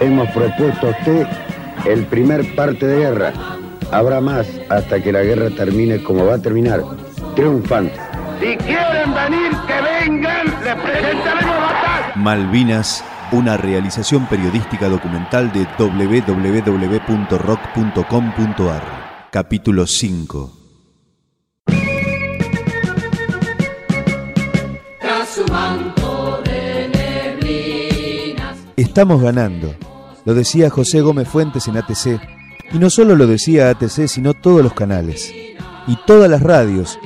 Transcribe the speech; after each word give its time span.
hemos 0.00 0.28
propuesto 0.30 0.88
a 0.88 0.90
usted 0.90 1.26
el 1.86 2.06
primer 2.06 2.54
parte 2.54 2.86
de 2.86 2.98
guerra. 2.98 3.32
Habrá 3.90 4.20
más 4.20 4.46
hasta 4.68 5.02
que 5.02 5.10
la 5.12 5.22
guerra 5.22 5.50
termine 5.50 6.02
como 6.02 6.26
va 6.26 6.34
a 6.34 6.38
terminar, 6.38 6.82
triunfante. 7.34 7.98
Si 8.40 8.56
quieren 8.56 9.14
venir, 9.14 9.50
que 9.66 9.80
vengan, 9.80 10.46
les 10.46 10.74
presentaremos 10.76 11.56
batalla. 11.56 12.12
Malvinas, 12.16 13.02
una 13.32 13.56
realización 13.56 14.26
periodística 14.26 14.88
documental 14.88 15.50
de 15.52 15.66
www.rock.com.ar. 15.78 16.48
Capítulo 19.30 19.86
5. 19.86 20.58
Estamos 28.78 29.20
ganando, 29.20 29.74
lo 30.24 30.34
decía 30.34 30.70
José 30.70 31.00
Gómez 31.00 31.26
Fuentes 31.26 31.66
en 31.66 31.76
ATC, 31.78 32.20
y 32.72 32.78
no 32.78 32.90
solo 32.90 33.16
lo 33.16 33.26
decía 33.26 33.70
ATC, 33.70 34.06
sino 34.06 34.34
todos 34.34 34.62
los 34.62 34.72
canales, 34.72 35.34
y 35.88 35.96
todas 36.06 36.30
las 36.30 36.40
radios, 36.40 36.96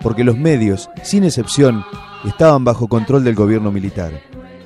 porque 0.00 0.24
los 0.24 0.38
medios, 0.38 0.88
sin 1.02 1.24
excepción, 1.24 1.84
estaban 2.24 2.64
bajo 2.64 2.88
control 2.88 3.24
del 3.24 3.34
gobierno 3.34 3.70
militar. 3.70 4.22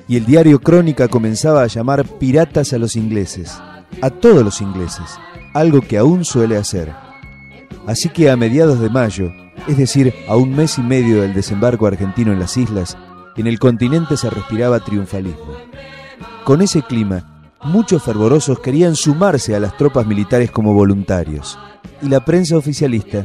Y 0.07 0.15
el 0.15 0.25
diario 0.25 0.61
Crónica 0.61 1.09
comenzaba 1.09 1.63
a 1.63 1.67
llamar 1.67 2.05
piratas 2.05 2.71
a 2.71 2.77
los 2.77 2.95
ingleses, 2.95 3.61
a 4.01 4.09
todos 4.09 4.41
los 4.41 4.61
ingleses, 4.61 5.19
algo 5.53 5.81
que 5.81 5.97
aún 5.97 6.23
suele 6.23 6.55
hacer. 6.55 6.93
Así 7.87 8.07
que 8.07 8.31
a 8.31 8.37
mediados 8.37 8.79
de 8.79 8.89
mayo, 8.89 9.33
es 9.67 9.77
decir, 9.77 10.13
a 10.29 10.37
un 10.37 10.55
mes 10.55 10.77
y 10.77 10.81
medio 10.81 11.23
del 11.23 11.33
desembarco 11.33 11.87
argentino 11.87 12.31
en 12.31 12.39
las 12.39 12.55
islas, 12.55 12.97
en 13.35 13.47
el 13.47 13.59
continente 13.59 14.15
se 14.15 14.29
respiraba 14.29 14.79
triunfalismo. 14.79 15.57
Con 16.43 16.61
ese 16.61 16.81
clima, 16.81 17.23
muchos 17.63 18.03
fervorosos 18.03 18.59
querían 18.59 18.97
sumarse 18.97 19.55
a 19.55 19.61
las 19.61 19.77
tropas 19.77 20.05
militares 20.05 20.51
como 20.51 20.73
voluntarios, 20.73 21.57
y 22.01 22.09
la 22.09 22.19
prensa 22.25 22.57
oficialista 22.57 23.23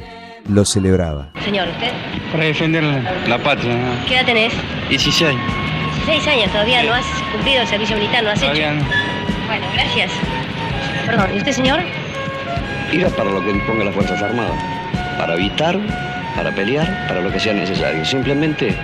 lo 0.48 0.64
celebraba. 0.64 1.32
Señor, 1.44 1.66
¿usted? 1.66 1.90
Para 2.30 2.44
defender 2.44 2.84
la, 3.26 3.42
patria. 3.42 3.76
¿Qué 4.06 4.14
edad 4.14 4.24
tenés? 4.24 4.52
16. 4.88 5.36
16 6.06 6.28
años, 6.28 6.52
todavía 6.52 6.84
no 6.84 6.94
has 6.94 7.06
cumplido 7.32 7.62
el 7.62 7.66
servicio 7.66 7.96
militar, 7.96 8.22
¿no 8.22 8.30
has 8.30 8.40
Todavía 8.40 8.72
hecho? 8.72 8.86
Bueno, 9.48 9.66
gracias. 9.74 10.12
Perdón, 11.06 11.30
¿y 11.34 11.38
usted, 11.38 11.52
señor? 11.52 11.80
Irá 12.92 13.08
para 13.10 13.32
lo 13.32 13.42
que 13.42 13.50
imponga 13.50 13.84
las 13.84 13.94
Fuerzas 13.96 14.22
Armadas, 14.22 14.62
para 15.18 15.34
evitar, 15.34 15.76
para 16.36 16.54
pelear, 16.54 17.08
para 17.08 17.20
lo 17.20 17.32
que 17.32 17.40
sea 17.40 17.52
necesario. 17.52 18.04
Simplemente 18.04 18.78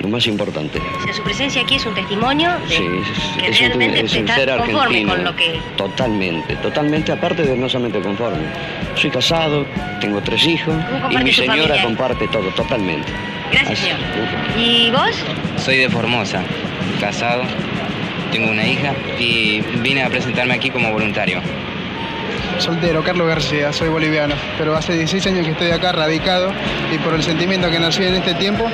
lo 0.00 0.08
más 0.08 0.26
importante. 0.26 0.78
O 0.78 1.02
sea, 1.04 1.12
su 1.12 1.22
presencia 1.22 1.62
aquí 1.62 1.74
es 1.76 1.84
un 1.86 1.94
testimonio 1.94 2.50
de 2.68 2.76
Sí, 2.76 2.84
es, 2.84 3.42
que 3.42 3.50
es 3.50 3.60
un, 3.60 3.66
realmente 3.66 4.00
es 4.00 4.12
un 4.14 4.18
está 4.20 4.34
ser 4.36 4.48
conforme 4.56 4.80
argentino. 4.80 5.12
con 5.14 5.24
lo 5.24 5.36
que... 5.36 5.60
Totalmente, 5.76 6.56
totalmente, 6.56 7.12
aparte 7.12 7.42
de 7.42 7.56
no 7.56 7.68
solamente 7.68 8.00
conforme. 8.00 8.38
Soy 8.94 9.10
casado, 9.10 9.66
tengo 10.00 10.20
tres 10.22 10.44
hijos 10.46 10.74
¿Cómo 11.02 11.20
y 11.20 11.24
mi 11.24 11.32
señora 11.32 11.62
familia? 11.62 11.82
comparte 11.84 12.28
todo, 12.28 12.48
totalmente. 12.50 13.08
Gracias, 13.52 13.72
Así- 13.78 13.82
señor. 13.82 13.98
¿Y 14.58 14.90
vos? 14.90 15.62
Soy 15.62 15.76
de 15.78 15.88
Formosa, 15.90 16.42
casado, 17.00 17.42
tengo 18.32 18.50
una 18.50 18.66
hija 18.66 18.94
y 19.18 19.60
vine 19.82 20.02
a 20.02 20.08
presentarme 20.08 20.54
aquí 20.54 20.70
como 20.70 20.90
voluntario. 20.92 21.40
Soltero, 22.58 23.02
Carlos 23.02 23.26
García, 23.26 23.72
soy 23.72 23.88
boliviano, 23.88 24.34
pero 24.58 24.76
hace 24.76 24.94
16 24.94 25.26
años 25.28 25.46
que 25.46 25.52
estoy 25.52 25.70
acá 25.70 25.92
radicado 25.92 26.52
y 26.94 26.98
por 26.98 27.14
el 27.14 27.22
sentimiento 27.22 27.70
que 27.70 27.78
nací 27.80 28.02
en 28.04 28.14
este 28.16 28.34
tiempo, 28.34 28.68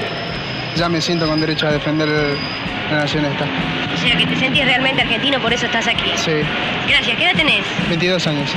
ya 0.76 0.88
me 0.88 1.00
siento 1.00 1.26
con 1.26 1.40
derecho 1.40 1.66
a 1.66 1.72
defender 1.72 2.08
la 2.90 2.96
nación 2.98 3.24
esta. 3.24 3.44
O 3.94 3.96
sea, 3.98 4.16
que 4.16 4.26
te 4.26 4.36
sentís 4.36 4.64
realmente 4.64 5.02
argentino, 5.02 5.40
por 5.40 5.52
eso 5.52 5.66
estás 5.66 5.86
aquí. 5.86 6.10
Sí, 6.16 6.32
Gracias. 6.88 7.16
¿Qué 7.16 7.24
edad 7.24 7.34
tenés? 7.34 7.64
22 7.88 8.26
años. 8.26 8.50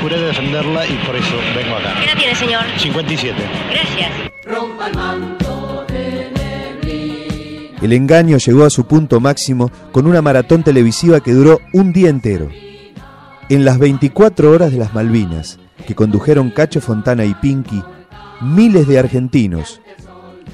Juré 0.00 0.18
defenderla 0.20 0.86
y 0.86 0.94
por 1.06 1.14
eso 1.14 1.36
vengo 1.54 1.76
acá. 1.76 1.94
¿Qué 1.98 2.06
edad 2.06 2.16
tiene, 2.16 2.34
señor? 2.34 2.62
57. 2.78 3.36
Gracias. 3.70 4.10
El 7.82 7.92
engaño 7.92 8.38
llegó 8.38 8.64
a 8.64 8.70
su 8.70 8.86
punto 8.86 9.20
máximo 9.20 9.70
con 9.92 10.06
una 10.06 10.22
maratón 10.22 10.62
televisiva 10.62 11.20
que 11.20 11.32
duró 11.32 11.60
un 11.74 11.92
día 11.92 12.08
entero. 12.08 12.48
En 13.50 13.66
las 13.66 13.78
24 13.78 14.50
horas 14.50 14.72
de 14.72 14.78
las 14.78 14.94
Malvinas, 14.94 15.58
que 15.86 15.94
condujeron 15.94 16.50
Cacho 16.50 16.80
Fontana 16.80 17.26
y 17.26 17.34
Pinky, 17.34 17.82
miles 18.40 18.88
de 18.88 18.98
argentinos, 18.98 19.82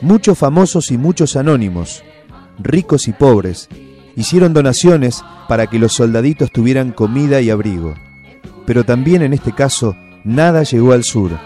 muchos 0.00 0.38
famosos 0.38 0.90
y 0.90 0.98
muchos 0.98 1.36
anónimos, 1.36 2.02
ricos 2.58 3.08
y 3.08 3.12
pobres, 3.12 3.68
hicieron 4.16 4.52
donaciones 4.52 5.22
para 5.48 5.66
que 5.66 5.78
los 5.78 5.92
soldaditos 5.92 6.50
tuvieran 6.50 6.92
comida 6.92 7.40
y 7.40 7.50
abrigo. 7.50 7.94
Pero 8.66 8.84
también 8.84 9.22
en 9.22 9.32
este 9.32 9.52
caso, 9.52 9.96
nada 10.24 10.62
llegó 10.62 10.92
al 10.92 11.04
sur, 11.04 11.38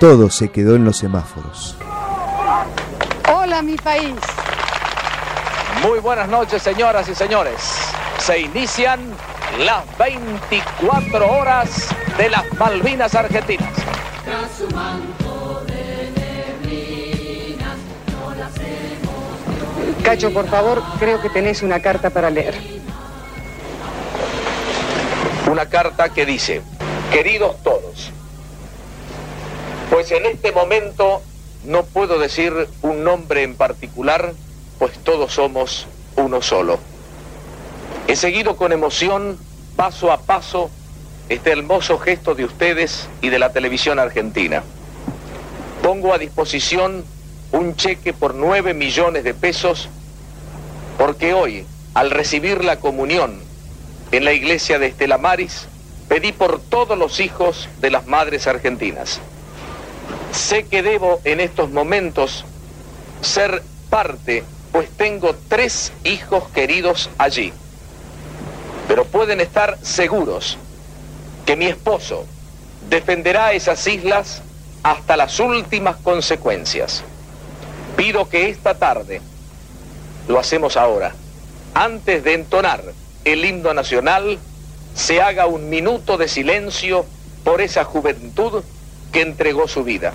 todo 0.00 0.30
se 0.30 0.50
quedó 0.50 0.76
en 0.76 0.84
los 0.84 0.98
semáforos. 0.98 1.76
Hola, 3.32 3.62
mi 3.62 3.76
país. 3.76 4.14
Muy 5.82 5.98
buenas 5.98 6.28
noches, 6.28 6.62
señoras 6.62 7.08
y 7.08 7.14
señores. 7.14 7.54
Se 8.18 8.40
inician 8.40 9.00
las 9.58 9.84
24 9.98 11.30
horas 11.30 11.88
de 12.16 12.30
las 12.30 12.44
Malvinas 12.58 13.14
Argentinas. 13.14 13.72
Cacho, 20.02 20.32
por 20.32 20.48
favor, 20.48 20.82
creo 20.98 21.20
que 21.20 21.30
tenés 21.30 21.62
una 21.62 21.80
carta 21.80 22.10
para 22.10 22.28
leer. 22.28 22.54
Una 25.50 25.66
carta 25.66 26.08
que 26.08 26.26
dice, 26.26 26.60
queridos 27.12 27.62
todos, 27.62 28.10
pues 29.90 30.10
en 30.10 30.26
este 30.26 30.50
momento 30.50 31.22
no 31.64 31.84
puedo 31.84 32.18
decir 32.18 32.52
un 32.82 33.04
nombre 33.04 33.44
en 33.44 33.54
particular, 33.54 34.32
pues 34.78 34.98
todos 34.98 35.34
somos 35.34 35.86
uno 36.16 36.42
solo. 36.42 36.80
He 38.08 38.16
seguido 38.16 38.56
con 38.56 38.72
emoción, 38.72 39.38
paso 39.76 40.10
a 40.10 40.18
paso, 40.18 40.68
este 41.28 41.52
hermoso 41.52 41.98
gesto 41.98 42.34
de 42.34 42.44
ustedes 42.44 43.08
y 43.20 43.28
de 43.28 43.38
la 43.38 43.52
televisión 43.52 44.00
argentina. 44.00 44.64
Pongo 45.82 46.12
a 46.12 46.18
disposición 46.18 47.04
un 47.52 47.76
cheque 47.76 48.12
por 48.12 48.34
9 48.34 48.74
millones 48.74 49.24
de 49.24 49.34
pesos 49.34 49.88
porque 50.98 51.34
hoy, 51.34 51.66
al 51.94 52.10
recibir 52.10 52.64
la 52.64 52.80
comunión 52.80 53.40
en 54.10 54.24
la 54.24 54.32
iglesia 54.32 54.78
de 54.78 54.86
Estela 54.86 55.18
Maris, 55.18 55.66
pedí 56.08 56.32
por 56.32 56.60
todos 56.60 56.98
los 56.98 57.20
hijos 57.20 57.68
de 57.80 57.90
las 57.90 58.06
madres 58.06 58.46
argentinas. 58.46 59.20
Sé 60.32 60.64
que 60.64 60.82
debo 60.82 61.20
en 61.24 61.40
estos 61.40 61.70
momentos 61.70 62.44
ser 63.20 63.62
parte, 63.90 64.44
pues 64.72 64.88
tengo 64.90 65.34
tres 65.48 65.92
hijos 66.04 66.44
queridos 66.54 67.10
allí. 67.18 67.52
Pero 68.88 69.04
pueden 69.04 69.40
estar 69.40 69.78
seguros 69.82 70.58
que 71.46 71.56
mi 71.56 71.66
esposo 71.66 72.26
defenderá 72.88 73.52
esas 73.52 73.86
islas 73.86 74.42
hasta 74.82 75.16
las 75.16 75.38
últimas 75.40 75.96
consecuencias. 75.96 77.04
Pido 77.96 78.28
que 78.28 78.48
esta 78.48 78.74
tarde, 78.74 79.20
lo 80.28 80.38
hacemos 80.38 80.76
ahora, 80.76 81.14
antes 81.74 82.24
de 82.24 82.34
entonar 82.34 82.82
el 83.24 83.44
himno 83.44 83.74
nacional, 83.74 84.38
se 84.94 85.22
haga 85.22 85.46
un 85.46 85.70
minuto 85.70 86.18
de 86.18 86.28
silencio 86.28 87.06
por 87.44 87.60
esa 87.60 87.84
juventud 87.84 88.62
que 89.12 89.22
entregó 89.22 89.68
su 89.68 89.84
vida. 89.84 90.14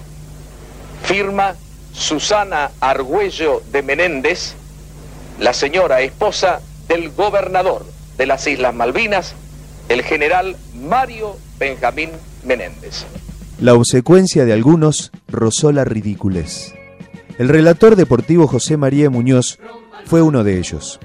Firma 1.04 1.56
Susana 1.94 2.72
Argüello 2.80 3.62
de 3.72 3.82
Menéndez, 3.82 4.54
la 5.40 5.54
señora 5.54 6.02
esposa 6.02 6.62
del 6.88 7.12
gobernador 7.12 7.85
de 8.18 8.26
las 8.26 8.46
Islas 8.47 8.73
Malvinas, 8.73 9.35
el 9.90 10.03
general 10.03 10.56
Mario 10.76 11.38
Benjamín 11.59 12.12
Menéndez. 12.44 13.06
La 13.59 13.73
obsecuencia 13.73 14.46
de 14.46 14.53
algunos 14.53 15.12
rozó 15.28 15.72
la 15.72 15.84
ridiculez. 15.84 16.77
El 17.37 17.49
relator 17.49 17.95
deportivo 17.95 18.47
José 18.47 18.78
María 18.78 19.11
Muñoz 19.11 19.59
fue 20.05 20.23
uno 20.23 20.43
de 20.43 20.57
ellos. 20.57 20.99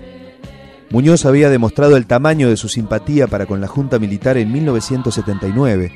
Muñoz 0.90 1.26
había 1.26 1.50
demostrado 1.50 1.96
el 1.98 2.06
tamaño 2.06 2.48
de 2.48 2.56
su 2.56 2.70
simpatía 2.70 3.26
para 3.26 3.44
con 3.44 3.60
la 3.60 3.66
Junta 3.66 3.98
Militar 3.98 4.38
en 4.38 4.50
1979, 4.50 5.92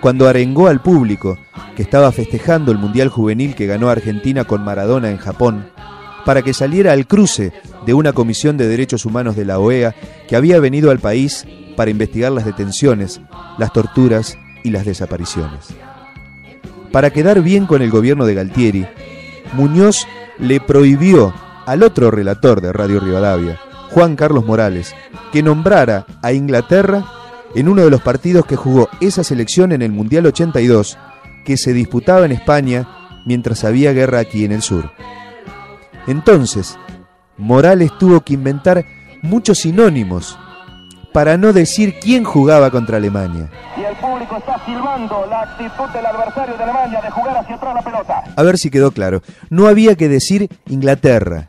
cuando 0.00 0.28
arengó 0.28 0.68
al 0.68 0.80
público, 0.80 1.38
que 1.74 1.82
estaba 1.82 2.12
festejando 2.12 2.70
el 2.70 2.78
Mundial 2.78 3.08
Juvenil 3.08 3.56
que 3.56 3.66
ganó 3.66 3.88
Argentina 3.88 4.44
con 4.44 4.64
Maradona 4.64 5.10
en 5.10 5.18
Japón, 5.18 5.70
para 6.24 6.42
que 6.42 6.54
saliera 6.54 6.92
al 6.92 7.08
cruce 7.08 7.52
de 7.84 7.94
una 7.94 8.12
comisión 8.12 8.56
de 8.56 8.68
derechos 8.68 9.04
humanos 9.04 9.34
de 9.34 9.44
la 9.44 9.58
OEA 9.58 9.96
que 10.28 10.36
había 10.36 10.60
venido 10.60 10.92
al 10.92 11.00
país 11.00 11.46
para 11.76 11.90
investigar 11.90 12.30
las 12.30 12.44
detenciones, 12.44 13.20
las 13.58 13.72
torturas 13.72 14.38
y 14.62 14.70
las 14.70 14.84
desapariciones. 14.84 15.68
Para 16.92 17.10
quedar 17.10 17.42
bien 17.42 17.66
con 17.66 17.82
el 17.82 17.90
gobierno 17.90 18.26
de 18.26 18.34
Galtieri, 18.34 18.86
Muñoz 19.52 20.06
le 20.38 20.60
prohibió 20.60 21.34
al 21.66 21.82
otro 21.82 22.10
relator 22.10 22.60
de 22.60 22.72
Radio 22.72 23.00
Rivadavia, 23.00 23.58
Juan 23.90 24.16
Carlos 24.16 24.44
Morales, 24.44 24.94
que 25.32 25.42
nombrara 25.42 26.06
a 26.22 26.32
Inglaterra 26.32 27.04
en 27.54 27.68
uno 27.68 27.82
de 27.82 27.90
los 27.90 28.00
partidos 28.00 28.46
que 28.46 28.56
jugó 28.56 28.88
esa 29.00 29.24
selección 29.24 29.72
en 29.72 29.82
el 29.82 29.90
Mundial 29.90 30.26
82, 30.26 30.98
que 31.44 31.56
se 31.56 31.72
disputaba 31.72 32.24
en 32.24 32.32
España 32.32 32.88
mientras 33.26 33.64
había 33.64 33.92
guerra 33.92 34.20
aquí 34.20 34.44
en 34.44 34.52
el 34.52 34.62
sur. 34.62 34.90
Entonces, 36.06 36.78
Morales 37.36 37.90
tuvo 37.98 38.20
que 38.20 38.34
inventar 38.34 38.84
muchos 39.22 39.58
sinónimos 39.58 40.38
para 41.12 41.36
no 41.36 41.52
decir 41.52 41.96
quién 42.00 42.24
jugaba 42.24 42.70
contra 42.70 42.98
Alemania. 42.98 43.50
El 43.90 43.96
público 43.96 44.36
está 44.36 44.56
silbando 44.64 45.26
la 45.28 45.40
actitud 45.42 45.88
del 45.92 46.06
adversario 46.06 46.56
de 46.56 46.62
Alemania 46.62 47.00
de 47.00 47.10
jugar 47.10 47.38
hacia 47.38 47.56
atrás 47.56 47.74
la 47.74 47.82
pelota. 47.82 48.22
A 48.36 48.42
ver 48.44 48.56
si 48.56 48.70
quedó 48.70 48.92
claro. 48.92 49.20
No 49.48 49.66
había 49.66 49.96
que 49.96 50.08
decir 50.08 50.48
Inglaterra. 50.68 51.48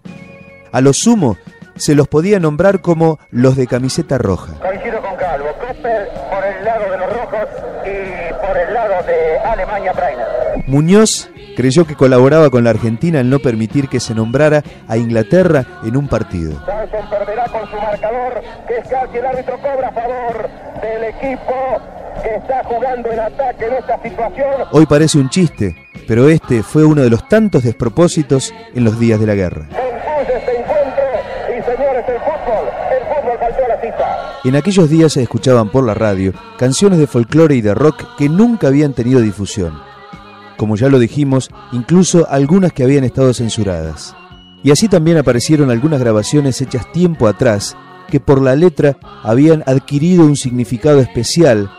A 0.71 0.81
lo 0.81 0.91
sumo, 0.91 1.37
se 1.75 1.93
los 1.93 2.07
podía 2.07 2.39
nombrar 2.39 2.81
como 2.81 3.19
los 3.29 3.55
de 3.55 3.67
camiseta 3.67 4.17
roja. 4.17 4.53
Coincido 4.59 4.99
con 5.03 5.15
Calvo. 5.17 5.49
Cooper 5.59 6.09
por 6.31 6.43
el 6.43 6.65
lado 6.65 6.91
de 6.91 6.97
los 6.97 7.13
rojos 7.13 7.47
y 7.85 8.33
por 8.33 8.57
el 8.57 8.73
lado 8.73 9.03
de 9.05 9.39
Alemania 9.39 9.93
Breiner. 9.93 10.67
Muñoz 10.67 11.29
creyó 11.55 11.85
que 11.85 11.95
colaboraba 11.95 12.49
con 12.49 12.63
la 12.63 12.71
Argentina 12.71 13.19
al 13.19 13.29
no 13.29 13.37
permitir 13.37 13.87
que 13.87 13.99
se 13.99 14.15
nombrara 14.15 14.63
a 14.87 14.97
Inglaterra 14.97 15.65
en 15.83 15.95
un 15.95 16.07
partido. 16.07 16.53
Samson 16.65 17.07
perderá 17.07 17.45
con 17.49 17.69
su 17.69 17.75
marcador, 17.75 18.41
que 18.67 18.77
es 18.77 18.87
casi 18.87 19.17
el 19.17 19.25
árbitro 19.27 19.59
cobra 19.59 19.89
a 19.89 19.91
favor 19.91 20.49
del 20.81 21.03
equipo 21.03 22.00
que 22.21 22.35
está 22.35 22.63
jugando 22.63 23.11
en 23.11 23.19
ataque 23.19 23.65
en 23.65 23.73
esta 23.73 24.01
situación. 24.01 24.51
Hoy 24.71 24.85
parece 24.85 25.17
un 25.17 25.29
chiste, 25.29 25.75
pero 26.07 26.29
este 26.29 26.63
fue 26.63 26.83
uno 26.85 27.01
de 27.01 27.09
los 27.09 27.27
tantos 27.27 27.63
despropósitos 27.63 28.53
en 28.73 28.83
los 28.83 28.99
días 28.99 29.19
de 29.19 29.27
la 29.27 29.35
guerra. 29.35 29.67
Concluye 29.69 30.37
este 30.37 30.59
encuentro 30.59 31.03
y 31.49 31.63
señores, 31.63 32.05
el 32.07 32.19
fútbol, 32.19 32.67
el 32.91 33.07
fútbol 33.07 33.39
faltó 33.39 33.65
a 33.65 33.67
la 33.67 33.81
cita. 33.81 34.33
En 34.43 34.55
aquellos 34.55 34.89
días 34.89 35.13
se 35.13 35.23
escuchaban 35.23 35.69
por 35.69 35.85
la 35.85 35.93
radio 35.93 36.33
canciones 36.57 36.99
de 36.99 37.07
folclore 37.07 37.55
y 37.55 37.61
de 37.61 37.73
rock 37.73 38.15
que 38.17 38.29
nunca 38.29 38.67
habían 38.67 38.93
tenido 38.93 39.21
difusión. 39.21 39.79
Como 40.57 40.75
ya 40.75 40.89
lo 40.89 40.99
dijimos, 40.99 41.49
incluso 41.71 42.27
algunas 42.29 42.71
que 42.71 42.83
habían 42.83 43.03
estado 43.03 43.33
censuradas. 43.33 44.15
Y 44.63 44.69
así 44.69 44.87
también 44.87 45.17
aparecieron 45.17 45.71
algunas 45.71 45.99
grabaciones 45.99 46.61
hechas 46.61 46.91
tiempo 46.91 47.27
atrás 47.27 47.75
que 48.11 48.19
por 48.19 48.41
la 48.41 48.55
letra 48.55 48.97
habían 49.23 49.63
adquirido 49.65 50.23
un 50.23 50.35
significado 50.35 50.99
especial 50.99 51.71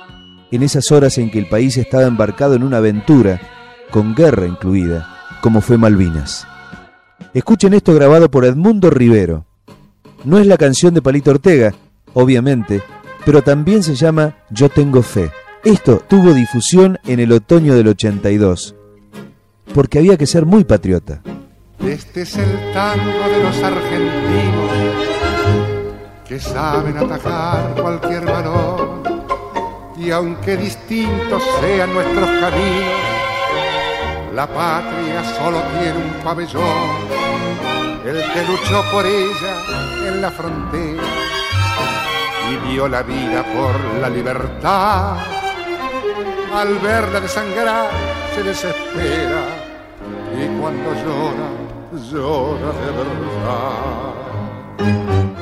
en 0.53 0.63
esas 0.63 0.93
horas 0.93 1.19
en 1.19 1.31
que 1.31 1.39
el 1.39 1.49
país 1.49 1.77
estaba 1.79 2.05
embarcado 2.05 2.55
en 2.55 2.63
una 2.63 2.77
aventura, 2.77 3.41
con 3.91 4.15
guerra 4.15 4.47
incluida, 4.47 5.39
como 5.41 5.61
fue 5.61 5.79
Malvinas. 5.79 6.47
Escuchen 7.35 7.73
esto 7.73 7.95
grabado 7.95 8.31
por 8.31 8.45
Edmundo 8.45 8.91
Rivero. 8.91 9.47
No 10.25 10.39
es 10.39 10.47
la 10.47 10.59
canción 10.59 10.93
de 10.95 11.03
Palito 11.03 11.31
Ortega, 11.31 11.73
obviamente, 12.13 12.83
pero 13.25 13.43
también 13.43 13.83
se 13.83 13.95
llama 13.95 14.37
Yo 14.51 14.69
tengo 14.69 15.03
fe. 15.03 15.33
Esto 15.65 16.03
tuvo 16.07 16.35
difusión 16.35 16.99
en 17.07 17.21
el 17.21 17.33
otoño 17.33 17.75
del 17.75 17.89
82, 17.89 18.75
porque 19.75 19.99
había 19.99 20.19
que 20.19 20.27
ser 20.27 20.45
muy 20.45 20.65
patriota. 20.65 21.23
Este 21.81 22.23
es 22.23 22.37
el 22.37 22.73
tango 22.75 23.29
de 23.29 23.43
los 23.43 23.63
argentinos 23.63 24.71
que 26.29 26.39
saben 26.39 26.97
atacar 26.97 27.75
cualquier 27.81 28.25
valor. 28.25 29.12
Y 30.05 30.11
aunque 30.11 30.57
distintos 30.57 31.41
sean 31.61 31.95
nuestros 31.95 32.29
caminos, 32.29 32.91
la 34.35 34.49
patria 34.49 35.23
solo 35.37 35.63
tiene 35.79 35.97
un 35.97 36.15
pabellón, 36.25 36.91
el 38.05 38.21
que 38.33 38.45
luchó 38.45 38.83
por 38.91 39.07
ella 39.07 39.63
en 40.09 40.21
la 40.21 40.33
frontera 40.33 41.05
y 42.51 42.57
dio 42.69 42.89
la 42.89 43.03
vida 43.03 43.45
por 43.45 43.81
la 44.01 44.09
libertad. 44.09 45.19
Al 46.53 46.79
verla 46.79 47.21
desangrar 47.21 47.89
se 48.35 48.43
desespera 48.43 49.45
y 50.35 50.49
cuando 50.61 50.95
llora, 50.95 51.49
llora 52.11 52.73
de 52.81 52.91
verdad. 52.99 54.15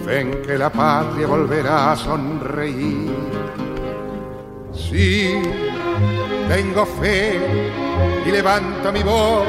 fe 0.04 0.20
en 0.22 0.42
que 0.42 0.58
la 0.58 0.68
patria 0.68 1.24
volverá 1.28 1.92
a 1.92 1.96
sonreír. 1.96 3.14
Sí, 4.74 5.40
tengo 6.48 6.84
fe 6.84 7.38
y 8.26 8.28
levanto 8.28 8.90
mi 8.92 9.04
voz, 9.04 9.46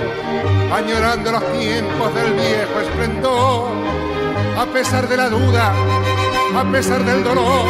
añorando 0.71 1.31
los 1.31 1.51
tiempos 1.51 2.13
del 2.13 2.31
viejo 2.33 2.79
esplendor, 2.79 3.69
a 4.55 4.65
pesar 4.67 5.09
de 5.09 5.17
la 5.17 5.29
duda, 5.29 5.73
a 6.55 6.71
pesar 6.71 7.03
del 7.03 7.23
dolor, 7.23 7.65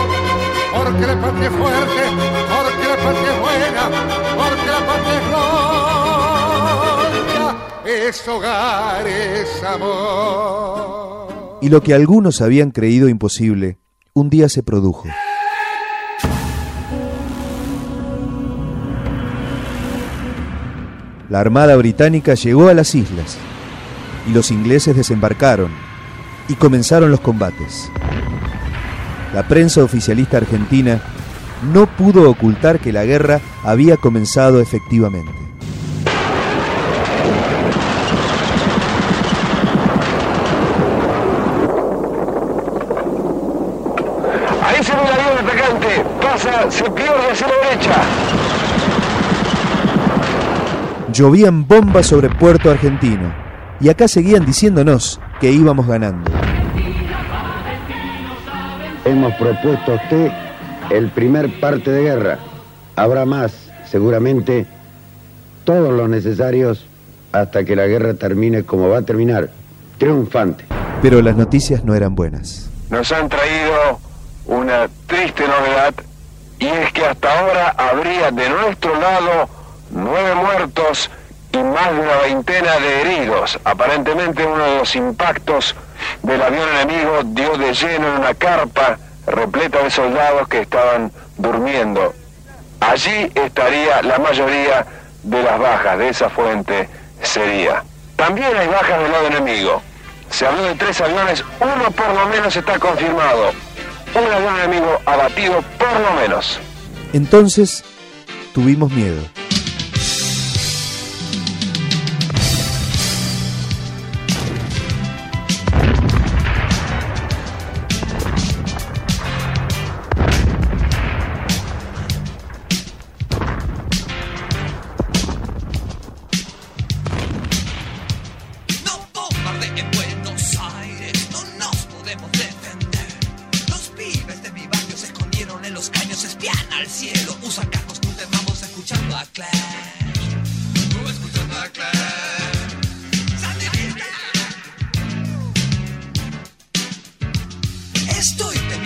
porque 0.75 1.07
la 1.07 1.15
patria 1.15 1.47
es 1.47 1.55
fuerte, 1.55 2.03
porque 2.51 2.87
la 2.89 2.97
patria 2.97 3.31
es 3.31 3.39
buena, 3.39 3.83
porque 4.35 4.67
la 4.69 4.85
patria 4.85 5.17
es 5.17 5.27
gloria, 5.29 5.80
es 7.85 8.27
hogar, 8.27 9.07
es 9.07 9.63
amor. 9.63 11.59
Y 11.61 11.69
lo 11.69 11.81
que 11.81 11.93
algunos 11.93 12.41
habían 12.41 12.71
creído 12.71 13.07
imposible, 13.09 13.77
un 14.13 14.29
día 14.29 14.49
se 14.49 14.63
produjo. 14.63 15.07
La 21.29 21.39
Armada 21.39 21.75
Británica 21.77 22.33
llegó 22.33 22.67
a 22.67 22.73
las 22.73 22.93
islas 22.93 23.37
y 24.27 24.33
los 24.33 24.51
ingleses 24.51 24.95
desembarcaron 24.95 25.71
y 26.49 26.55
comenzaron 26.55 27.09
los 27.09 27.21
combates. 27.21 27.89
La 29.33 29.47
prensa 29.47 29.81
oficialista 29.81 30.37
argentina 30.37 31.01
no 31.71 31.85
pudo 31.85 32.29
ocultar 32.29 32.79
que 32.79 32.91
la 32.91 33.05
guerra 33.05 33.39
había 33.63 33.95
comenzado 33.95 34.59
efectivamente. 34.59 35.31
Atacante. 45.61 46.05
Pasa, 46.21 46.71
se 46.71 46.83
pierde 46.91 47.31
hacia 47.31 47.47
la 47.47 47.53
derecha. 47.69 47.95
Llovían 51.13 51.67
bombas 51.67 52.07
sobre 52.07 52.29
Puerto 52.29 52.71
Argentino 52.71 53.33
y 53.79 53.89
acá 53.89 54.07
seguían 54.07 54.45
diciéndonos 54.45 55.19
que 55.39 55.51
íbamos 55.51 55.87
ganando. 55.87 56.31
Hemos 59.03 59.33
propuesto 59.35 59.93
a 59.93 59.95
usted 59.95 60.31
el 60.89 61.09
primer 61.09 61.59
parte 61.59 61.91
de 61.91 62.03
guerra. 62.03 62.39
Habrá 62.95 63.25
más, 63.25 63.69
seguramente, 63.89 64.67
todos 65.63 65.91
los 65.93 66.07
necesarios 66.07 66.85
hasta 67.31 67.63
que 67.63 67.75
la 67.75 67.87
guerra 67.87 68.13
termine 68.13 68.63
como 68.63 68.89
va 68.89 68.99
a 68.99 69.01
terminar, 69.01 69.49
triunfante. 69.97 70.65
Pero 71.01 71.21
las 71.21 71.35
noticias 71.35 71.83
no 71.83 71.95
eran 71.95 72.15
buenas. 72.15 72.69
Nos 72.89 73.11
han 73.11 73.27
traído 73.27 73.99
una 74.45 74.89
triste 75.07 75.47
novedad 75.47 75.93
y 76.59 76.67
es 76.67 76.93
que 76.93 77.05
hasta 77.05 77.39
ahora 77.39 77.73
habría 77.77 78.31
de 78.31 78.49
nuestro 78.49 78.95
lado 78.99 79.49
nueve 79.89 80.35
muertos 80.35 81.09
y 81.51 81.57
más 81.57 81.91
de 81.91 81.99
una 81.99 82.15
veintena 82.17 82.79
de 82.79 83.01
heridos. 83.01 83.59
Aparentemente 83.63 84.45
uno 84.45 84.63
de 84.63 84.77
los 84.77 84.95
impactos 84.95 85.75
del 86.23 86.41
avión 86.41 86.67
enemigo 86.69 87.21
dio 87.25 87.57
de 87.57 87.73
lleno 87.73 88.07
en 88.07 88.19
una 88.19 88.33
carpa 88.33 88.97
repleta 89.25 89.83
de 89.83 89.89
soldados 89.89 90.47
que 90.47 90.61
estaban 90.61 91.11
durmiendo. 91.37 92.13
Allí 92.79 93.31
estaría 93.35 94.01
la 94.01 94.17
mayoría 94.17 94.85
de 95.23 95.43
las 95.43 95.59
bajas 95.59 95.97
de 95.97 96.09
esa 96.09 96.29
fuente 96.29 96.89
sería. 97.21 97.83
También 98.15 98.55
hay 98.57 98.67
bajas 98.67 98.99
del 98.99 99.11
lado 99.11 99.27
enemigo. 99.27 99.81
Se 100.29 100.47
habló 100.47 100.63
de 100.63 100.75
tres 100.75 101.01
aviones, 101.01 101.43
uno 101.59 101.91
por 101.91 102.07
lo 102.13 102.27
menos 102.27 102.55
está 102.55 102.79
confirmado. 102.79 103.51
Un 104.13 104.31
avión 104.31 104.59
enemigo 104.59 104.99
abatido 105.05 105.61
por 105.77 105.99
lo 105.99 106.13
menos. 106.21 106.59
Entonces 107.13 107.83
tuvimos 108.53 108.91
miedo. 108.91 109.21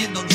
Estoy 0.06 0.35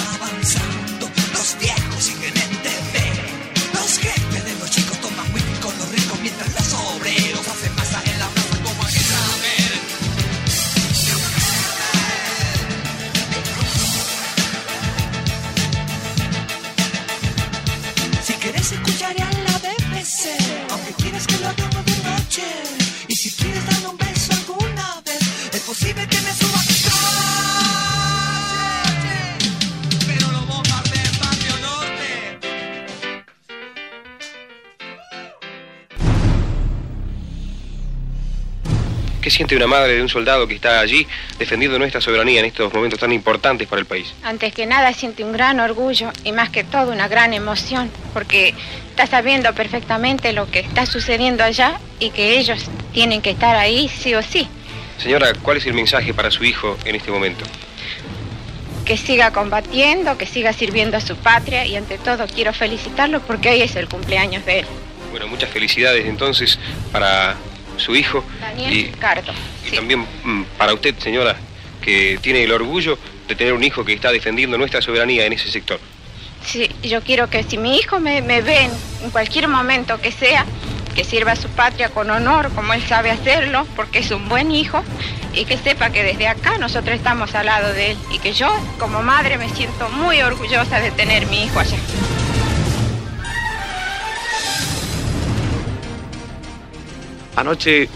Si 18.61 19.30
siente 39.31 39.55
una 39.55 39.67
madre 39.67 39.95
de 39.95 40.01
un 40.01 40.09
soldado 40.09 40.47
que 40.47 40.55
está 40.55 40.79
allí 40.79 41.07
defendiendo 41.39 41.79
nuestra 41.79 42.01
soberanía 42.01 42.39
en 42.39 42.45
estos 42.45 42.73
momentos 42.73 42.99
tan 42.99 43.11
importantes 43.11 43.67
para 43.67 43.79
el 43.79 43.85
país? 43.85 44.13
Antes 44.23 44.53
que 44.53 44.65
nada 44.65 44.93
siente 44.93 45.23
un 45.23 45.31
gran 45.31 45.59
orgullo 45.59 46.11
y 46.23 46.31
más 46.31 46.49
que 46.49 46.63
todo 46.63 46.91
una 46.91 47.07
gran 47.07 47.33
emoción, 47.33 47.89
porque 48.13 48.53
está 48.89 49.07
sabiendo 49.07 49.53
perfectamente 49.53 50.33
lo 50.33 50.49
que 50.51 50.59
está 50.59 50.85
sucediendo 50.85 51.43
allá 51.43 51.79
y 51.99 52.11
que 52.11 52.37
ellos 52.37 52.69
tienen 52.93 53.21
que 53.21 53.31
estar 53.31 53.55
ahí 53.55 53.89
sí 53.89 54.13
o 54.13 54.21
sí. 54.21 54.47
Señora, 54.97 55.33
¿cuál 55.41 55.57
es 55.57 55.65
el 55.65 55.73
mensaje 55.73 56.13
para 56.13 56.29
su 56.29 56.43
hijo 56.43 56.77
en 56.85 56.95
este 56.95 57.09
momento? 57.09 57.43
Que 58.85 58.97
siga 58.97 59.31
combatiendo, 59.31 60.17
que 60.17 60.25
siga 60.25 60.53
sirviendo 60.53 60.97
a 60.97 61.01
su 61.01 61.15
patria 61.15 61.65
y 61.65 61.75
ante 61.75 61.97
todo 61.97 62.27
quiero 62.27 62.53
felicitarlo 62.53 63.21
porque 63.21 63.49
hoy 63.49 63.61
es 63.61 63.75
el 63.75 63.87
cumpleaños 63.87 64.45
de 64.45 64.59
él, 64.59 64.65
Bueno, 65.11 65.27
muchas 65.27 65.49
felicidades 65.49 66.05
entonces 66.05 66.59
para 66.91 67.35
su 67.81 67.95
hijo 67.95 68.23
Daniel 68.39 68.73
y, 68.73 68.83
Ricardo. 68.85 69.33
y 69.67 69.75
también 69.75 70.05
mm, 70.23 70.43
para 70.57 70.73
usted, 70.73 70.95
señora, 70.99 71.35
que 71.81 72.19
tiene 72.21 72.43
el 72.43 72.51
orgullo 72.51 72.97
de 73.27 73.35
tener 73.35 73.53
un 73.53 73.63
hijo 73.63 73.83
que 73.83 73.93
está 73.93 74.11
defendiendo 74.11 74.57
nuestra 74.57 74.81
soberanía 74.81 75.25
en 75.25 75.33
ese 75.33 75.51
sector. 75.51 75.79
Sí, 76.45 76.69
yo 76.83 77.01
quiero 77.01 77.29
que 77.29 77.43
si 77.43 77.57
mi 77.57 77.77
hijo 77.77 77.99
me, 77.99 78.21
me 78.21 78.41
ve 78.41 78.69
en 79.03 79.11
cualquier 79.11 79.47
momento 79.47 79.99
que 80.01 80.11
sea, 80.11 80.45
que 80.95 81.03
sirva 81.03 81.33
a 81.33 81.35
su 81.35 81.47
patria 81.49 81.89
con 81.89 82.09
honor, 82.09 82.51
como 82.53 82.73
él 82.73 82.81
sabe 82.83 83.11
hacerlo, 83.11 83.65
porque 83.75 83.99
es 83.99 84.11
un 84.11 84.27
buen 84.27 84.51
hijo, 84.51 84.83
y 85.33 85.45
que 85.45 85.57
sepa 85.57 85.91
que 85.91 86.03
desde 86.03 86.27
acá 86.27 86.57
nosotros 86.57 86.95
estamos 86.95 87.33
al 87.35 87.45
lado 87.45 87.73
de 87.73 87.91
él, 87.91 87.97
y 88.11 88.19
que 88.19 88.33
yo, 88.33 88.49
como 88.79 89.01
madre, 89.01 89.37
me 89.37 89.49
siento 89.49 89.87
muy 89.89 90.21
orgullosa 90.21 90.79
de 90.79 90.91
tener 90.91 91.27
mi 91.27 91.45
hijo 91.45 91.59
allá. 91.59 91.77
Anoche 97.35 97.87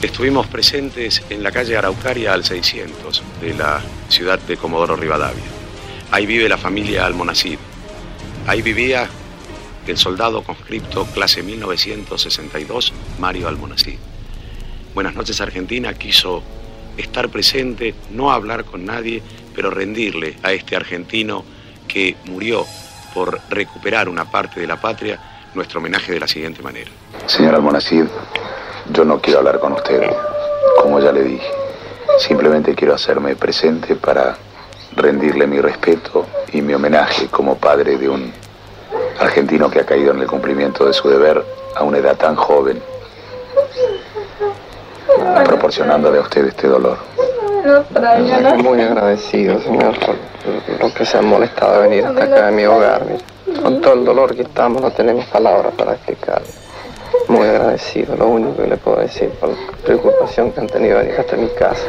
estuvimos 0.00 0.46
presentes 0.46 1.22
en 1.30 1.42
la 1.42 1.50
calle 1.50 1.76
Araucaria 1.76 2.32
al 2.32 2.44
600 2.44 3.22
de 3.40 3.54
la 3.54 3.80
ciudad 4.08 4.38
de 4.38 4.56
Comodoro 4.56 4.94
Rivadavia. 4.94 5.42
Ahí 6.12 6.26
vive 6.26 6.48
la 6.48 6.58
familia 6.58 7.04
Almonacid. 7.04 7.58
Ahí 8.46 8.62
vivía 8.62 9.08
el 9.86 9.96
soldado 9.96 10.44
conscripto 10.44 11.06
clase 11.06 11.42
1962, 11.42 12.92
Mario 13.18 13.48
Almonacid. 13.48 13.98
Buenas 14.94 15.14
noches 15.14 15.40
Argentina 15.40 15.94
quiso 15.94 16.42
estar 16.96 17.30
presente, 17.30 17.94
no 18.12 18.30
hablar 18.30 18.64
con 18.64 18.84
nadie, 18.84 19.22
pero 19.56 19.70
rendirle 19.70 20.36
a 20.44 20.52
este 20.52 20.76
argentino 20.76 21.44
que 21.88 22.16
murió 22.26 22.64
por 23.12 23.40
recuperar 23.50 24.08
una 24.08 24.30
parte 24.30 24.60
de 24.60 24.68
la 24.68 24.80
patria 24.80 25.18
nuestro 25.54 25.80
homenaje 25.80 26.12
de 26.12 26.20
la 26.20 26.28
siguiente 26.28 26.62
manera. 26.62 26.90
Señor 27.26 27.54
Almonacid, 27.54 28.04
yo 28.92 29.04
no 29.04 29.20
quiero 29.20 29.40
hablar 29.40 29.58
con 29.58 29.72
usted, 29.72 30.02
como 30.80 31.00
ya 31.00 31.12
le 31.12 31.22
dije. 31.22 31.50
Simplemente 32.18 32.74
quiero 32.74 32.94
hacerme 32.94 33.34
presente 33.36 33.96
para 33.96 34.36
rendirle 34.94 35.46
mi 35.46 35.60
respeto 35.60 36.26
y 36.52 36.60
mi 36.60 36.74
homenaje 36.74 37.28
como 37.28 37.56
padre 37.56 37.96
de 37.96 38.08
un 38.08 38.32
argentino 39.18 39.70
que 39.70 39.80
ha 39.80 39.86
caído 39.86 40.12
en 40.12 40.20
el 40.20 40.26
cumplimiento 40.26 40.84
de 40.84 40.92
su 40.92 41.08
deber 41.08 41.42
a 41.74 41.82
una 41.84 41.98
edad 41.98 42.16
tan 42.16 42.36
joven, 42.36 42.82
proporcionándole 45.44 46.18
a 46.18 46.22
usted 46.22 46.46
este 46.46 46.68
dolor. 46.68 46.98
Muy 48.56 48.82
agradecido, 48.82 49.60
señor, 49.60 49.94
por 50.00 50.16
lo 50.80 50.92
que 50.92 51.06
se 51.06 51.16
han 51.16 51.26
molestado 51.26 51.80
de 51.80 51.88
venir 51.88 52.04
hasta 52.04 52.24
acá 52.24 52.48
en 52.48 52.56
mi 52.56 52.64
hogar. 52.64 53.02
Con 53.62 53.80
todo 53.80 53.94
el 53.94 54.04
dolor 54.04 54.34
que 54.34 54.42
estamos, 54.42 54.82
no 54.82 54.90
tenemos 54.90 55.24
palabras 55.26 55.72
para 55.76 55.92
explicar. 55.92 56.42
Muy 57.32 57.48
agradecido, 57.48 58.14
lo 58.14 58.28
único 58.28 58.58
que 58.58 58.66
le 58.66 58.76
puedo 58.76 59.00
decir 59.00 59.30
por 59.40 59.48
la 59.48 59.56
preocupación 59.82 60.52
que 60.52 60.60
han 60.60 60.66
tenido 60.66 60.98
venir 60.98 61.14
hasta 61.18 61.34
mi 61.34 61.48
casa. 61.58 61.80